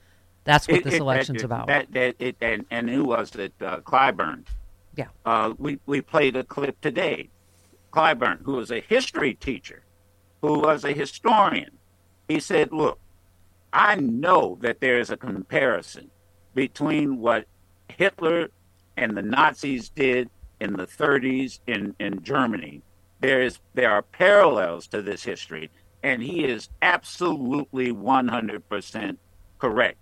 That's 0.47 0.67
what 0.67 0.77
it, 0.77 0.83
this 0.83 0.95
it, 0.95 1.01
election's 1.01 1.41
it, 1.41 1.45
about. 1.45 1.67
That, 1.67 1.91
that, 1.91 2.35
and, 2.41 2.65
and 2.71 2.89
who 2.89 3.03
was 3.03 3.35
it? 3.35 3.53
Uh, 3.61 3.81
Clyburn. 3.81 4.45
Yeah. 4.95 5.07
Uh, 5.25 5.53
we 5.57 5.79
we 5.85 6.01
played 6.01 6.35
a 6.35 6.43
clip 6.43 6.79
today. 6.81 7.29
Clyburn, 7.91 8.41
who 8.43 8.53
was 8.53 8.71
a 8.71 8.79
history 8.79 9.33
teacher, 9.33 9.83
who 10.41 10.59
was 10.59 10.83
a 10.83 10.93
historian, 10.93 11.71
he 12.27 12.39
said, 12.39 12.71
"Look, 12.71 12.99
I 13.73 13.95
know 13.95 14.57
that 14.61 14.79
there 14.79 14.99
is 14.99 15.11
a 15.11 15.17
comparison 15.17 16.09
between 16.55 17.19
what 17.19 17.45
Hitler 17.89 18.49
and 18.95 19.15
the 19.15 19.21
Nazis 19.21 19.89
did 19.89 20.29
in 20.59 20.73
the 20.73 20.87
30s 20.87 21.59
in, 21.67 21.95
in 21.99 22.23
Germany. 22.23 22.81
There 23.19 23.41
is 23.41 23.59
there 23.73 23.91
are 23.91 24.01
parallels 24.01 24.87
to 24.87 25.01
this 25.01 25.23
history, 25.23 25.69
and 26.03 26.21
he 26.21 26.45
is 26.45 26.69
absolutely 26.81 27.91
100% 27.91 29.17
correct. 29.59 29.97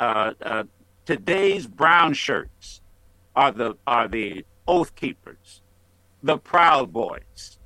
Uh, 0.00 0.32
uh, 0.42 0.64
today's 1.04 1.66
brown 1.66 2.14
shirts 2.14 2.80
are 3.36 3.52
the 3.52 3.76
are 3.86 4.08
the 4.08 4.44
oath 4.66 4.94
keepers, 4.96 5.62
the 6.22 6.38
proud 6.38 6.92
boys, 6.92 7.58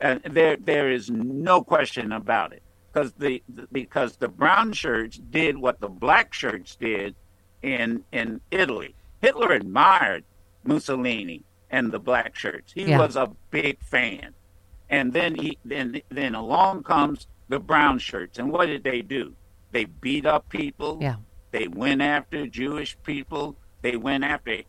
and 0.00 0.20
there 0.24 0.56
there 0.56 0.90
is 0.90 1.08
no 1.08 1.62
question 1.62 2.12
about 2.12 2.52
it 2.52 2.62
because 2.92 3.12
the, 3.12 3.42
the 3.48 3.68
because 3.72 4.16
the 4.16 4.28
brown 4.28 4.72
shirts 4.72 5.18
did 5.30 5.56
what 5.56 5.80
the 5.80 5.88
black 5.88 6.34
shirts 6.34 6.76
did 6.76 7.14
in 7.62 8.02
in 8.12 8.40
Italy. 8.50 8.94
Hitler 9.20 9.52
admired 9.52 10.24
Mussolini 10.64 11.44
and 11.70 11.92
the 11.92 11.98
black 11.98 12.34
shirts. 12.34 12.72
He 12.72 12.84
yeah. 12.86 12.98
was 12.98 13.16
a 13.16 13.30
big 13.50 13.82
fan. 13.82 14.34
And 14.90 15.12
then 15.12 15.34
he 15.34 15.58
then 15.64 16.00
then 16.08 16.34
along 16.34 16.82
comes 16.82 17.26
the 17.48 17.60
brown 17.60 17.98
shirts. 17.98 18.38
And 18.38 18.50
what 18.50 18.66
did 18.66 18.84
they 18.84 19.02
do? 19.02 19.34
They 19.70 19.84
beat 19.84 20.26
up 20.26 20.48
people. 20.48 20.98
Yeah. 21.00 21.16
They 21.50 21.68
went 21.68 22.02
after 22.02 22.46
Jewish 22.46 22.96
people. 23.02 23.56
They 23.82 23.96
went 23.96 24.24
after 24.24 24.62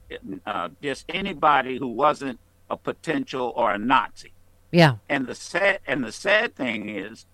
uh, 0.45 0.69
just 0.81 1.05
anybody 1.09 1.77
who 1.77 1.87
wasn't 1.87 2.39
a 2.69 2.77
potential 2.77 3.53
or 3.55 3.71
a 3.73 3.77
Nazi. 3.77 4.33
Yeah. 4.71 4.95
And 5.09 5.27
the 5.27 5.35
sad 5.35 5.79
and 5.87 6.03
the 6.03 6.11
sad 6.11 6.55
thing 6.55 6.89
is, 6.89 7.25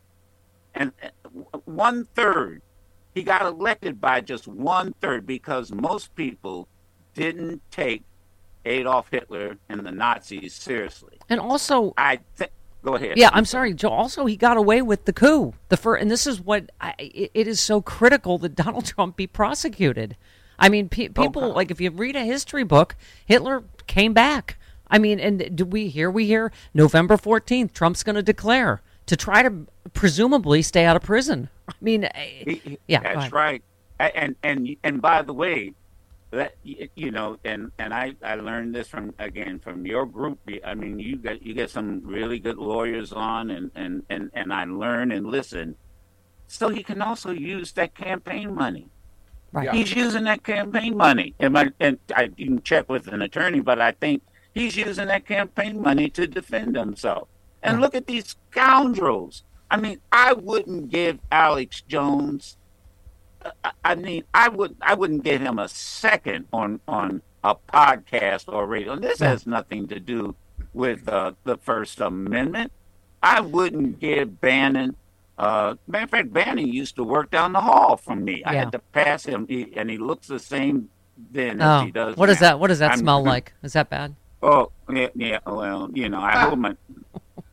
and 0.73 0.93
one 1.65 2.07
third, 2.15 2.61
he 3.13 3.23
got 3.23 3.41
elected 3.41 3.99
by 3.99 4.21
just 4.21 4.47
one 4.47 4.93
third 5.01 5.25
because 5.25 5.71
most 5.71 6.15
people 6.15 6.67
didn't 7.13 7.61
take 7.71 8.03
Adolf 8.65 9.09
Hitler 9.11 9.57
and 9.69 9.85
the 9.85 9.91
Nazis 9.91 10.53
seriously. 10.53 11.17
And 11.29 11.39
also, 11.39 11.93
I 11.97 12.19
think 12.35 12.51
Go 12.85 12.93
ahead. 12.93 13.17
Yeah, 13.17 13.31
I'm 13.33 13.45
sorry, 13.45 13.73
Joe. 13.73 13.89
Also, 13.89 14.27
he 14.27 14.37
got 14.37 14.57
away 14.57 14.83
with 14.83 15.05
the 15.05 15.13
coup. 15.13 15.55
The 15.69 15.77
first, 15.77 16.03
and 16.03 16.11
this 16.11 16.27
is 16.27 16.39
what 16.39 16.69
I, 16.79 16.93
it 16.99 17.47
is 17.47 17.59
so 17.59 17.81
critical 17.81 18.37
that 18.37 18.55
Donald 18.55 18.85
Trump 18.85 19.17
be 19.17 19.25
prosecuted. 19.25 20.15
I 20.59 20.69
mean, 20.69 20.87
pe- 20.87 21.09
oh, 21.09 21.23
people 21.23 21.51
like 21.51 21.71
if 21.71 21.81
you 21.81 21.89
read 21.89 22.15
a 22.15 22.23
history 22.23 22.63
book, 22.63 22.95
Hitler 23.25 23.63
came 23.87 24.13
back. 24.13 24.59
I 24.87 24.99
mean, 24.99 25.19
and 25.19 25.55
do 25.55 25.65
we 25.65 25.87
hear 25.87 26.11
we 26.11 26.27
hear 26.27 26.51
November 26.75 27.17
14th, 27.17 27.73
Trump's 27.73 28.03
going 28.03 28.17
to 28.17 28.23
declare 28.23 28.83
to 29.07 29.17
try 29.17 29.41
to 29.41 29.65
presumably 29.93 30.61
stay 30.61 30.85
out 30.85 30.95
of 30.95 31.01
prison. 31.01 31.49
I 31.67 31.73
mean, 31.81 32.07
he, 32.15 32.77
yeah, 32.87 33.01
that's 33.01 33.31
right. 33.31 33.63
And 33.99 34.35
and 34.43 34.75
and 34.83 35.01
by 35.01 35.23
the 35.23 35.33
way, 35.33 35.73
that 36.31 36.55
you 36.63 37.11
know, 37.11 37.37
and 37.45 37.71
and 37.77 37.93
I 37.93 38.15
I 38.23 38.35
learned 38.35 38.75
this 38.75 38.87
from 38.87 39.13
again 39.19 39.59
from 39.59 39.85
your 39.85 40.05
group. 40.05 40.39
I 40.63 40.73
mean, 40.75 40.99
you 40.99 41.17
get 41.17 41.41
you 41.41 41.53
get 41.53 41.69
some 41.69 42.01
really 42.03 42.39
good 42.39 42.57
lawyers 42.57 43.13
on, 43.13 43.49
and 43.49 43.71
and 43.75 44.03
and 44.09 44.31
and 44.33 44.53
I 44.53 44.65
learn 44.65 45.11
and 45.11 45.27
listen. 45.27 45.75
So 46.47 46.69
he 46.69 46.83
can 46.83 47.01
also 47.01 47.31
use 47.31 47.71
that 47.73 47.95
campaign 47.95 48.53
money. 48.53 48.89
Right. 49.51 49.73
He's 49.73 49.95
using 49.95 50.25
that 50.25 50.43
campaign 50.43 50.97
money, 50.97 51.33
and, 51.39 51.53
my, 51.53 51.71
and 51.79 51.97
I 52.13 52.29
you 52.35 52.47
can 52.47 52.61
check 52.61 52.89
with 52.89 53.07
an 53.07 53.21
attorney, 53.21 53.61
but 53.61 53.79
I 53.79 53.91
think 53.91 54.21
he's 54.53 54.75
using 54.75 55.07
that 55.07 55.25
campaign 55.25 55.81
money 55.81 56.09
to 56.11 56.27
defend 56.27 56.75
himself. 56.75 57.29
And 57.63 57.81
look 57.81 57.95
at 57.95 58.05
these 58.05 58.35
scoundrels. 58.51 59.43
I 59.71 59.77
mean, 59.77 59.99
I 60.11 60.33
wouldn't 60.33 60.89
give 60.89 61.19
Alex 61.31 61.81
Jones 61.81 62.57
I 63.83 63.95
mean, 63.95 64.23
I 64.33 64.49
would 64.49 64.75
I 64.81 64.93
wouldn't 64.93 65.23
give 65.23 65.41
him 65.41 65.59
a 65.59 65.67
second 65.69 66.47
on 66.51 66.79
on 66.87 67.21
a 67.43 67.55
podcast 67.55 68.51
or 68.51 68.65
radio. 68.65 68.93
And 68.93 69.03
this 69.03 69.19
has 69.19 69.45
nothing 69.45 69.87
to 69.89 69.99
do 69.99 70.35
with 70.73 71.07
uh, 71.07 71.33
the 71.43 71.57
First 71.57 72.01
Amendment. 72.01 72.71
I 73.21 73.41
wouldn't 73.41 73.99
give 73.99 74.41
Bannon. 74.41 74.95
Uh, 75.37 75.75
matter 75.87 76.05
of 76.05 76.09
fact, 76.09 76.33
Bannon 76.33 76.67
used 76.67 76.95
to 76.95 77.03
work 77.03 77.29
down 77.29 77.53
the 77.53 77.61
hall 77.61 77.97
from 77.97 78.23
me. 78.23 78.39
Yeah. 78.39 78.49
I 78.49 78.55
had 78.55 78.71
to 78.71 78.79
pass 78.79 79.25
him, 79.25 79.45
he, 79.47 79.73
and 79.75 79.89
he 79.89 79.97
looks 79.97 80.27
the 80.27 80.39
same 80.39 80.89
then 81.31 81.61
oh. 81.61 81.79
as 81.79 81.85
he 81.85 81.91
does. 81.91 82.17
What 82.17 82.27
now. 82.27 82.31
is 82.31 82.39
that? 82.39 82.59
What 82.59 82.67
does 82.67 82.79
that 82.79 82.91
I'm, 82.91 82.99
smell 82.99 83.23
like? 83.33 83.53
Is 83.63 83.73
that 83.73 83.89
bad? 83.89 84.15
Oh 84.41 84.71
yeah, 84.91 85.09
yeah. 85.15 85.39
Well, 85.45 85.89
you 85.93 86.09
know, 86.09 86.19
I 86.19 86.37
hold 86.43 86.59
my 86.59 86.75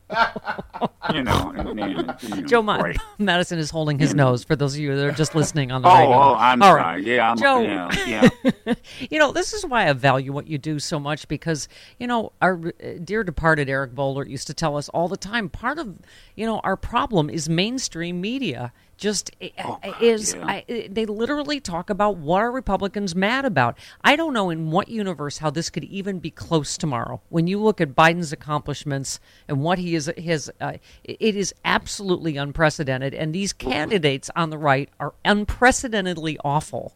you 1.13 1.23
know, 1.23 1.53
and, 1.55 1.79
and, 1.79 1.91
you 1.91 2.03
know, 2.03 2.41
Joe 2.47 2.61
Ma- 2.61 2.93
Madison 3.17 3.59
is 3.59 3.69
holding 3.69 3.99
his 3.99 4.13
nose 4.13 4.43
for 4.43 4.55
those 4.55 4.75
of 4.75 4.79
you 4.79 4.95
that 4.95 5.05
are 5.05 5.11
just 5.11 5.35
listening 5.35 5.71
on 5.71 5.81
the 5.81 5.89
oh, 5.89 5.93
radio. 5.93 6.13
Oh, 6.13 6.35
I'm 6.35 6.61
All 6.61 6.69
sorry. 6.69 6.81
Right. 6.81 7.03
Yeah, 7.03 7.31
I'm, 7.31 7.37
Joe. 7.37 7.61
Yeah, 7.61 7.89
yeah. 8.65 8.73
you 9.09 9.19
know, 9.19 9.31
this 9.31 9.53
is 9.53 9.65
why 9.65 9.89
I 9.89 9.93
value 9.93 10.31
what 10.31 10.47
you 10.47 10.57
do 10.57 10.79
so 10.79 10.99
much 10.99 11.27
because 11.27 11.67
you 11.99 12.07
know 12.07 12.31
our 12.41 12.59
uh, 12.67 12.87
dear 13.03 13.23
departed 13.23 13.69
Eric 13.69 13.93
Boehlert 13.93 14.29
used 14.29 14.47
to 14.47 14.53
tell 14.53 14.77
us 14.77 14.89
all 14.89 15.07
the 15.07 15.17
time. 15.17 15.49
Part 15.49 15.79
of 15.79 15.97
you 16.35 16.45
know 16.45 16.59
our 16.59 16.77
problem 16.77 17.29
is 17.29 17.49
mainstream 17.49 18.21
media 18.21 18.71
just 19.03 19.31
eh, 19.41 19.49
oh, 19.65 19.79
eh, 19.83 19.91
is 19.99 20.33
yeah. 20.33 20.45
I, 20.45 20.65
eh, 20.69 20.87
they 20.89 21.05
literally 21.05 21.59
talk 21.59 21.89
about 21.89 22.15
what 22.15 22.41
are 22.41 22.51
Republicans 22.51 23.13
mad 23.13 23.43
about. 23.43 23.77
I 24.01 24.15
don't 24.15 24.33
know 24.33 24.49
in 24.49 24.71
what 24.71 24.87
universe 24.87 25.39
how 25.39 25.49
this 25.49 25.69
could 25.69 25.83
even 25.83 26.19
be 26.19 26.31
close 26.31 26.77
tomorrow. 26.77 27.21
When 27.27 27.45
you 27.45 27.59
look 27.59 27.81
at 27.81 27.95
Biden's 27.95 28.31
accomplishments 28.31 29.19
and 29.49 29.61
what 29.61 29.77
he 29.77 29.93
is 29.93 30.09
his 30.15 30.49
uh, 30.61 30.77
it 31.03 31.35
is 31.35 31.53
absolutely 31.65 32.37
unprecedented 32.37 33.13
and 33.13 33.35
these 33.35 33.51
candidates 33.51 34.29
on 34.37 34.51
the 34.51 34.57
right 34.57 34.89
are 35.01 35.13
unprecedentedly 35.25 36.37
awful. 36.45 36.95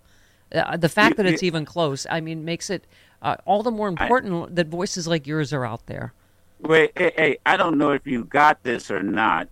Uh, 0.56 0.78
the 0.78 0.88
fact 0.88 1.18
that 1.18 1.26
it's 1.26 1.44
even 1.44 1.66
close, 1.66 2.08
I 2.10 2.22
mean, 2.22 2.46
makes 2.46 2.70
it 2.70 2.88
uh, 3.22 3.36
all 3.44 3.64
the 3.64 3.72
more 3.72 3.90
important 3.90 4.52
I, 4.52 4.54
that 4.54 4.68
voices 4.68 5.10
like 5.10 5.28
yours 5.28 5.52
are 5.52 5.66
out 5.66 5.88
there. 5.88 6.14
Wait, 6.62 6.94
hey, 6.96 7.12
hey, 7.18 7.38
I 7.46 7.58
don't 7.58 7.78
know 7.78 7.92
if 7.92 8.08
you 8.08 8.24
got 8.24 8.64
this 8.64 8.90
or 8.90 9.04
not, 9.04 9.50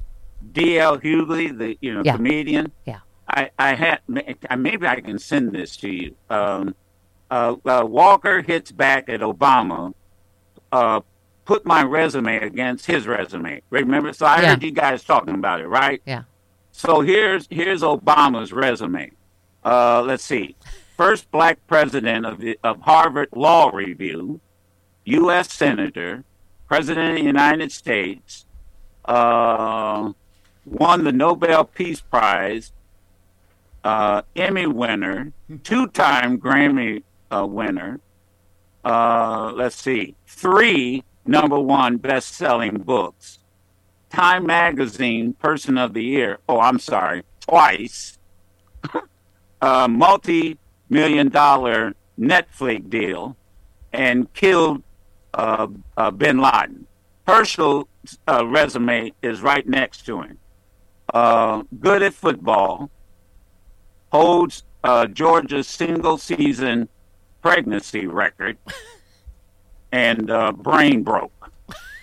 D.L. 0.51 0.99
Hughley, 0.99 1.57
the 1.57 1.77
you 1.81 1.93
know 1.93 2.01
yeah. 2.03 2.15
comedian. 2.15 2.71
Yeah. 2.85 2.99
I, 3.27 3.49
I 3.57 3.73
had 3.73 3.99
maybe 4.07 4.87
I 4.87 5.01
can 5.01 5.17
send 5.17 5.51
this 5.51 5.77
to 5.77 5.89
you. 5.89 6.15
Um, 6.29 6.75
uh, 7.31 7.55
uh, 7.65 7.83
Walker 7.85 8.41
hits 8.41 8.71
back 8.71 9.09
at 9.09 9.21
Obama. 9.21 9.93
Uh, 10.71 11.01
put 11.45 11.65
my 11.65 11.83
resume 11.83 12.37
against 12.37 12.85
his 12.85 13.07
resume. 13.07 13.61
Remember? 13.69 14.13
So 14.13 14.25
I 14.25 14.41
yeah. 14.41 14.49
heard 14.49 14.63
you 14.63 14.71
guys 14.71 15.03
talking 15.03 15.33
about 15.33 15.61
it, 15.61 15.67
right? 15.67 16.01
Yeah. 16.05 16.23
So 16.71 17.01
here's 17.01 17.47
here's 17.49 17.81
Obama's 17.81 18.51
resume. 18.51 19.11
Uh, 19.63 20.03
let's 20.03 20.23
see. 20.23 20.55
First 20.97 21.29
black 21.31 21.59
president 21.67 22.25
of 22.25 22.39
the, 22.39 22.59
of 22.63 22.81
Harvard 22.81 23.29
Law 23.33 23.69
Review, 23.69 24.39
U.S. 25.05 25.51
Senator, 25.51 26.23
President 26.67 27.11
of 27.11 27.15
the 27.17 27.23
United 27.23 27.71
States, 27.71 28.45
uh, 29.05 30.11
won 30.65 31.03
the 31.03 31.11
Nobel 31.11 31.65
Peace 31.65 32.01
Prize, 32.01 32.73
uh, 33.83 34.23
Emmy 34.35 34.65
winner, 34.65 35.31
two 35.63 35.87
time 35.87 36.39
Grammy 36.39 37.03
uh, 37.31 37.45
winner. 37.45 37.99
Uh, 38.83 39.51
let's 39.55 39.75
see, 39.75 40.15
three 40.27 41.03
number 41.25 41.59
one 41.59 41.97
best-selling 41.97 42.77
books. 42.77 43.39
Time 44.09 44.45
Magazine 44.45 45.33
Person 45.33 45.77
of 45.77 45.93
the 45.93 46.03
Year. 46.03 46.39
Oh, 46.47 46.59
I'm 46.59 46.79
sorry, 46.79 47.23
twice. 47.41 48.17
a 49.61 49.87
multi-million 49.89 51.29
dollar 51.29 51.95
Netflix 52.19 52.89
deal, 52.89 53.35
and 53.91 54.31
killed 54.33 54.83
uh, 55.33 55.67
uh, 55.97 56.11
Bin 56.11 56.37
Laden. 56.37 56.87
Herschel's 57.27 57.87
uh, 58.27 58.45
resume 58.45 59.11
is 59.21 59.41
right 59.41 59.67
next 59.67 60.05
to 60.05 60.21
him. 60.21 60.37
Uh, 61.15 61.63
good 61.79 62.03
at 62.03 62.13
football, 62.13 62.91
holds 64.11 64.65
uh, 64.83 65.07
Georgia's 65.07 65.65
single 65.65 66.17
season 66.17 66.89
pregnancy 67.41 68.05
record, 68.05 68.57
and 69.93 70.29
uh, 70.29 70.51
brain 70.51 71.03
broke. 71.03 71.31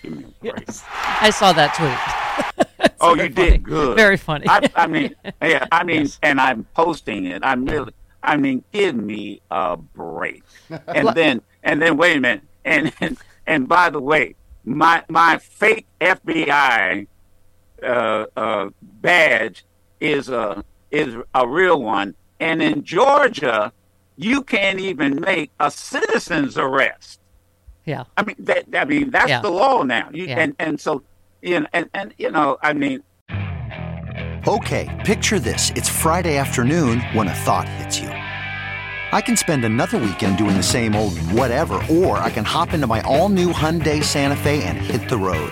Give 0.01 0.17
me 0.17 0.23
a 0.23 0.51
break. 0.51 0.65
Yes. 0.65 0.83
I 0.89 1.29
saw 1.29 1.53
that 1.53 1.75
tweet. 1.75 2.67
Oh, 3.05 3.15
you 3.15 3.23
funny. 3.23 3.33
did 3.33 3.63
good. 3.63 3.97
Very 3.97 4.15
funny. 4.15 4.45
I, 4.47 4.69
I 4.75 4.87
mean, 4.87 5.13
yeah, 5.41 5.65
I 5.73 5.83
mean, 5.83 6.07
and 6.21 6.39
I'm 6.39 6.65
posting 6.73 7.25
it. 7.25 7.41
I'm 7.43 7.65
really, 7.65 7.91
I 8.23 8.37
mean, 8.37 8.63
give 8.71 8.95
me 8.95 9.41
a 9.51 9.75
break. 9.75 10.41
And 10.87 11.09
then, 11.09 11.41
and 11.63 11.81
then, 11.81 11.97
wait 11.97 12.15
a 12.15 12.19
minute. 12.21 12.43
And 12.63 12.93
and, 13.01 13.17
and 13.45 13.67
by 13.67 13.89
the 13.89 13.99
way, 13.99 14.35
my 14.63 15.03
my 15.09 15.37
fake 15.37 15.85
FBI 15.99 17.07
uh, 17.83 18.25
uh, 18.35 18.69
badge 19.01 19.65
is 19.99 20.29
a 20.29 20.63
is 20.91 21.15
a 21.33 21.47
real 21.47 21.81
one. 21.81 22.15
And 22.39 22.61
in 22.61 22.83
Georgia, 22.83 23.71
you 24.17 24.43
can't 24.43 24.79
even 24.79 25.19
make 25.21 25.49
a 25.59 25.71
citizen's 25.71 26.57
arrest. 26.57 27.19
yeah. 27.85 28.03
I 28.17 28.23
mean, 28.23 28.35
that, 28.39 28.65
I 28.73 28.85
mean, 28.85 29.09
that's 29.11 29.29
Yeah. 29.29 29.41
the 29.41 29.49
law 29.49 29.83
now. 29.83 30.09
You, 30.13 30.25
Yeah. 30.25 30.39
And 30.39 30.55
and 30.59 30.79
so, 30.79 31.03
you 31.41 31.59
know, 31.61 31.67
and 31.73 31.89
and 31.93 32.13
you 32.17 32.31
know, 32.31 32.57
I 32.61 32.73
mean, 32.73 33.01
Okay, 34.45 34.89
picture 35.05 35.39
this. 35.39 35.71
It's 35.75 35.87
Friday 35.87 36.35
afternoon 36.37 36.99
when 37.13 37.29
a 37.29 37.33
thought 37.33 37.67
hits 37.79 37.97
you. 37.99 38.09
I 38.09 39.21
can 39.21 39.37
spend 39.37 39.63
another 39.63 39.97
weekend 39.97 40.37
doing 40.37 40.57
the 40.57 40.63
same 40.63 40.95
old 40.95 41.17
whatever, 41.31 41.75
or 41.89 42.17
I 42.17 42.29
can 42.29 42.43
hop 42.43 42.73
into 42.73 42.87
my 42.87 43.01
all 43.01 43.29
new 43.29 43.53
Hyundai 43.53 44.03
Santa 44.03 44.35
Fe 44.35 44.63
and 44.63 44.77
hit 44.77 45.07
the 45.07 45.17
road. 45.17 45.51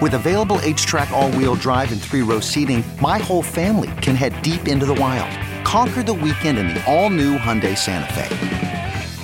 With 0.00 0.14
available 0.14 0.58
HTRAC, 0.58 1.10
all 1.10 1.30
wheel 1.32 1.54
drive, 1.56 1.90
and 1.92 2.00
three 2.00 2.22
row 2.22 2.38
seating, 2.40 2.82
my 3.02 3.18
whole 3.18 3.42
family 3.42 3.90
can 4.00 4.14
head 4.14 4.40
deep 4.42 4.68
into 4.68 4.86
the 4.86 4.94
wild. 4.94 5.28
Conquer 5.64 6.02
the 6.04 6.14
weekend 6.14 6.56
in 6.58 6.68
the 6.68 6.80
all 6.86 7.10
new 7.10 7.36
Hyundai 7.36 7.76
Santa 7.76 8.12
Fe. 8.14 8.28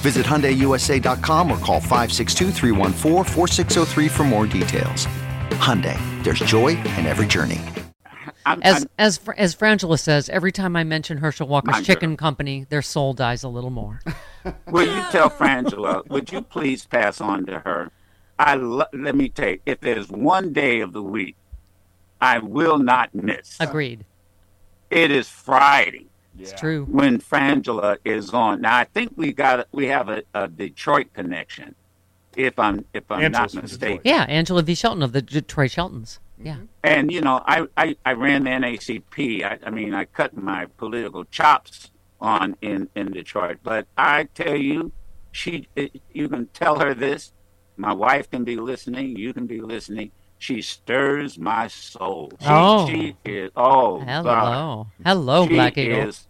Visit 0.00 0.26
HyundaiUSA.com 0.26 1.48
or 1.50 1.56
call 1.58 1.80
562-314-4603 1.80 4.10
for 4.10 4.24
more 4.24 4.46
details. 4.46 5.06
Hyundai, 5.52 5.96
there's 6.24 6.40
joy 6.40 6.68
in 6.98 7.06
every 7.06 7.26
journey. 7.26 7.60
I'm, 8.46 8.62
As 8.62 8.74
I'm- 8.74 8.84
as 8.98 9.18
as 9.38 9.54
Frangela 9.56 9.98
says, 9.98 10.28
every 10.28 10.52
time 10.52 10.76
I 10.76 10.84
mention 10.84 11.16
Herschel 11.18 11.46
Walker's 11.48 11.80
Chicken 11.86 12.10
you. 12.10 12.16
Company, 12.18 12.66
their 12.68 12.82
soul 12.82 13.14
dies 13.14 13.42
a 13.44 13.48
little 13.48 13.70
more. 13.70 14.00
will 14.70 14.86
you 14.86 15.02
tell 15.10 15.30
Frangela? 15.30 16.06
Would 16.10 16.30
you 16.32 16.42
please 16.42 16.84
pass 16.84 17.22
on 17.22 17.46
to 17.46 17.60
her? 17.60 17.90
I 18.38 18.54
lo- 18.56 18.86
let 18.92 19.14
me 19.14 19.28
tell 19.28 19.50
you, 19.50 19.60
if 19.66 19.80
there's 19.80 20.08
one 20.08 20.52
day 20.52 20.80
of 20.80 20.92
the 20.92 21.02
week 21.02 21.36
I 22.20 22.38
will 22.38 22.78
not 22.78 23.14
miss, 23.14 23.56
Agreed. 23.60 24.04
it 24.90 25.10
is 25.10 25.28
Friday 25.28 26.06
It's 26.38 26.52
true. 26.52 26.84
when 26.90 27.18
Frangela 27.18 27.98
is 28.04 28.30
on. 28.34 28.60
Now 28.62 28.76
I 28.76 28.84
think 28.84 29.12
we 29.16 29.32
got 29.32 29.68
we 29.72 29.86
have 29.86 30.08
a, 30.08 30.22
a 30.34 30.48
Detroit 30.48 31.12
connection, 31.12 31.74
if 32.36 32.58
I'm 32.58 32.84
if 32.92 33.04
I'm 33.10 33.22
Angela's 33.22 33.54
not 33.54 33.62
mistaken. 33.64 34.00
Yeah, 34.04 34.24
Angela 34.28 34.62
V. 34.62 34.74
Shelton 34.74 35.02
of 35.02 35.12
the 35.12 35.22
Detroit 35.22 35.70
Sheltons. 35.70 36.18
Mm-hmm. 36.38 36.46
Yeah. 36.46 36.56
And 36.82 37.12
you 37.12 37.20
know, 37.20 37.40
I, 37.46 37.66
I, 37.76 37.96
I 38.04 38.12
ran 38.14 38.44
the 38.44 38.50
NAACP. 38.50 39.44
I, 39.44 39.58
I 39.64 39.70
mean, 39.70 39.94
I 39.94 40.04
cut 40.06 40.36
my 40.36 40.66
political 40.78 41.24
chops 41.26 41.92
on 42.20 42.56
in, 42.60 42.88
in 42.96 43.12
Detroit. 43.12 43.58
But 43.62 43.86
I 43.96 44.24
tell 44.34 44.56
you, 44.56 44.90
she 45.30 45.68
you 46.12 46.28
can 46.28 46.46
tell 46.48 46.80
her 46.80 46.92
this. 46.94 47.32
My 47.76 47.92
wife 47.92 48.30
can 48.30 48.44
be 48.44 48.56
listening. 48.56 49.16
You 49.16 49.32
can 49.32 49.46
be 49.46 49.60
listening. 49.60 50.10
She 50.38 50.62
stirs 50.62 51.38
my 51.38 51.68
soul. 51.68 52.30
She, 52.40 52.46
Oh. 52.48 52.86
she 52.88 53.16
is. 53.24 53.50
Oh, 53.56 53.98
God. 53.98 54.08
Hello. 54.08 54.86
Hello, 55.04 55.46
She 55.46 55.54
Black 55.54 55.78
Eagle. 55.78 56.08
is. 56.08 56.26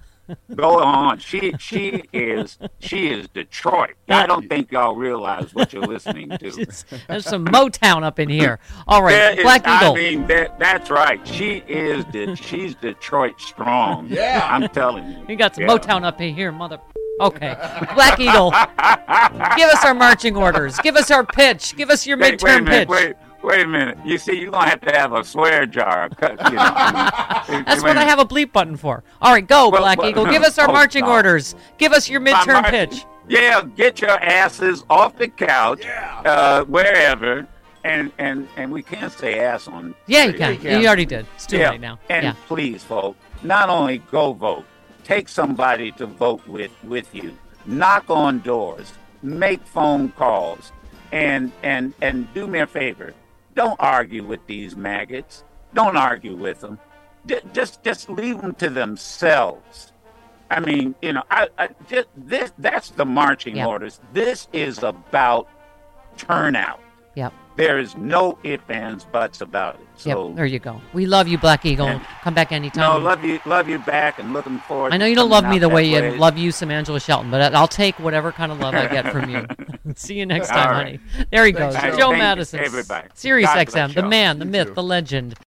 Go 0.55 0.83
on. 0.83 1.19
She 1.19 1.53
she 1.59 2.03
is 2.11 2.57
she 2.79 3.09
is 3.09 3.29
Detroit. 3.29 3.91
I 4.09 4.25
don't 4.27 4.49
think 4.49 4.73
y'all 4.73 4.97
realize 4.97 5.55
what 5.55 5.75
you're 5.75 5.83
listening 5.87 6.31
to. 6.31 6.47
It's- 6.63 6.87
There's 7.09 7.27
some 7.27 7.45
Motown 7.45 8.05
up 8.05 8.19
in 8.19 8.31
here. 8.31 8.59
All 8.89 9.03
right, 9.03 9.13
There 9.13 9.33
is- 9.39 9.43
Black 9.43 9.61
Eagle. 9.69 9.93
I 9.93 9.95
mean, 9.97 10.27
that, 10.29 10.59
that's 10.59 10.91
right. 10.91 11.21
She 11.29 11.63
is. 11.69 12.07
De- 12.07 12.35
she's 12.37 12.75
Detroit 12.77 13.39
strong. 13.39 14.07
Yeah, 14.09 14.49
I'm 14.51 14.67
telling 14.71 15.07
you. 15.11 15.27
You 15.29 15.37
got 15.37 15.57
some 15.57 15.65
Yeah. 15.65 15.77
Motown 15.77 16.05
up 16.05 16.19
in 16.23 16.35
here, 16.35 16.51
mother. 16.53 16.79
Okay, 17.21 17.55
Black 17.95 18.19
Eagle. 18.19 18.51
give 19.57 19.69
us 19.71 19.85
our 19.85 19.95
marching 19.95 20.37
orders. 20.37 20.79
Give 20.81 20.97
us 20.97 21.11
our 21.11 21.25
pitch. 21.25 21.77
Give 21.77 21.91
us 21.91 22.07
your 22.07 22.19
Wait, 22.19 22.39
midterm 22.41 22.45
wait 22.45 22.59
a 22.59 22.63
minute. 22.63 22.89
pitch. 22.89 22.89
Wait, 22.89 23.15
wait 23.45 23.61
a 23.63 23.69
minute. 23.69 23.99
You 24.05 24.19
see, 24.19 24.41
you're 24.41 24.51
gonna 24.51 24.69
have 24.71 24.81
to 24.81 24.93
have 24.93 25.13
a 25.13 25.23
swear 25.25 25.65
jar. 25.67 26.09
'cause, 26.09 26.31
You 26.51 26.57
know, 26.57 26.73
I 26.75 27.45
mean, 27.51 27.65
That's 27.65 27.83
what 27.83 27.97
I 27.97 28.05
have 28.05 28.19
a 28.19 28.25
bleep 28.25 28.53
button 28.53 28.77
for. 28.77 29.05
All 29.23 29.33
right, 29.33 29.47
go, 29.47 29.69
Well, 29.69 29.81
Black 29.83 29.99
well, 29.99 30.09
Eagle. 30.11 30.27
Give 30.31 30.43
us 30.43 30.59
our 30.59 30.69
oh, 30.69 30.73
marching 30.73 31.05
God. 31.05 31.13
orders. 31.13 31.55
Give 31.79 31.93
us 31.93 32.09
your 32.09 32.21
midterm 32.21 32.63
My- 32.63 32.71
pitch. 32.71 33.05
Yeah, 33.27 33.63
get 33.75 34.03
your 34.03 34.11
asses 34.11 34.85
off 34.91 35.17
the 35.17 35.29
couch, 35.29 35.87
uh, 35.87 36.65
wherever, 36.65 37.47
and 37.83 38.13
and 38.19 38.47
and 38.57 38.71
we 38.71 38.83
can't 38.83 39.11
say 39.13 39.39
ass 39.41 39.67
on. 39.67 39.95
Yeah, 40.07 40.25
you 40.25 40.35
can. 40.35 40.59
Yeah. 40.61 40.79
You 40.79 40.87
already 40.87 41.07
did. 41.07 41.27
It's 41.37 41.47
too 41.47 41.57
yeah. 41.57 41.71
late 41.71 41.81
now. 41.81 41.99
And 42.11 42.25
yeah. 42.25 42.35
please, 42.49 42.83
folks, 42.85 43.17
not 43.43 43.71
only 43.71 43.99
go 44.11 44.35
vote, 44.35 44.67
take 45.05 45.29
somebody 45.29 45.93
to 45.93 46.07
vote 46.07 46.47
with 46.49 46.73
with 46.85 47.15
you. 47.15 47.37
Knock 47.67 48.11
on 48.11 48.41
doors, 48.41 48.93
make 49.23 49.65
phone 49.67 50.11
calls, 50.11 50.73
and 51.13 51.53
and 51.63 51.95
and 52.03 52.33
do 52.35 52.47
me 52.47 52.59
a 52.59 52.67
favor. 52.67 53.15
Don't 53.55 53.79
argue 53.79 54.25
with 54.25 54.45
these 54.47 54.75
maggots. 54.77 55.45
Don't 55.75 55.97
argue 55.97 56.35
with 56.37 56.61
them. 56.61 56.79
J- 57.27 57.41
just 57.53 57.83
just 57.85 58.11
leave 58.11 58.41
them 58.41 58.55
to 58.57 58.69
themselves. 58.69 59.93
I 60.51 60.61
mean, 60.61 60.95
you 61.01 61.13
know, 61.15 61.23
I, 61.31 61.49
I 61.59 61.69
just 61.89 62.09
this 62.17 62.53
that's 62.59 62.91
the 62.91 63.05
marching 63.07 63.57
Yeah. 63.57 63.67
orders. 63.67 64.01
This 64.13 64.49
is 64.53 64.83
about 64.83 65.49
turnout. 66.17 66.81
Yep. 67.15 67.33
There 67.57 67.79
is 67.79 67.97
no 67.97 68.37
ifs, 68.43 68.65
ands, 68.69 69.05
buts 69.05 69.41
about 69.41 69.77
it. 69.77 69.81
So 69.97 70.29
Yep. 70.29 70.37
There 70.37 70.47
you 70.47 70.59
go. 70.59 70.81
We 70.93 71.07
love 71.07 71.29
you, 71.29 71.39
Black 71.39 71.65
Eagle. 71.65 71.87
And- 71.87 72.01
Come 72.23 72.35
back 72.35 72.51
no, 72.51 72.57
anytime. 72.57 73.05
love 73.05 73.25
you, 73.25 73.39
love 73.47 73.69
you 73.69 73.79
back, 73.79 74.19
and 74.19 74.33
looking 74.33 74.59
forward. 74.61 74.93
I 74.93 74.97
know 74.97 75.07
you 75.07 75.15
don't 75.15 75.31
love 75.31 75.45
me 75.45 75.59
the 75.61 75.69
that 75.69 75.75
way 75.75 75.85
you 75.85 76.17
love 76.17 76.37
you 76.37 76.51
some 76.51 76.71
Angela 76.73 76.99
Shelton, 76.99 77.31
but 77.31 77.55
I'll 77.55 77.69
take 77.69 77.97
whatever 78.01 78.33
kind 78.33 78.51
of 78.51 78.59
love 78.59 78.75
I 78.75 78.89
get 78.89 79.13
from 79.13 79.31
you. 79.31 79.47
See 79.95 80.15
you 80.15 80.27
next 80.27 80.49
time, 80.49 80.69
All 80.69 80.75
honey. 80.75 81.01
There 81.31 81.45
he 81.47 81.53
goes. 81.53 81.77
Thanks, 81.77 81.97
Joe 81.97 82.07
Thank 82.09 82.15
you, 82.15 82.19
Madison. 82.19 82.61
everybody. 82.61 83.09
Sirius 83.15 83.51
God 83.51 83.67
XM, 83.69 83.95
the 83.95 84.03
man, 84.03 84.39
the 84.41 84.47
You 84.47 84.51
myth, 84.51 84.69
too. 84.69 84.75
the 84.75 84.83
legend. 84.83 85.35